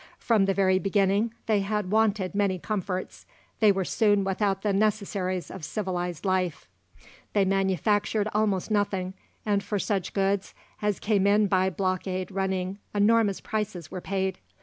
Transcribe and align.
From 0.17 0.45
the 0.45 0.53
very 0.55 0.79
beginning, 0.79 1.31
they 1.45 1.59
had 1.59 1.91
wanted 1.91 2.33
many 2.33 2.57
comforts; 2.57 3.27
they 3.59 3.71
were 3.71 3.85
soon 3.85 4.23
without 4.23 4.63
the 4.63 4.73
necessaries 4.73 5.51
of 5.51 5.63
civilised 5.63 6.25
life. 6.25 6.67
They 7.33 7.45
manufactured 7.45 8.27
almost 8.33 8.71
nothing, 8.71 9.13
and 9.45 9.61
for 9.61 9.77
such 9.77 10.13
goods 10.15 10.55
as 10.81 10.99
came 10.99 11.27
in 11.27 11.45
by 11.45 11.69
blockade 11.69 12.31
running 12.31 12.79
enormous 12.95 13.41
prices 13.41 13.91
were 13.91 14.01
paid. 14.01 14.39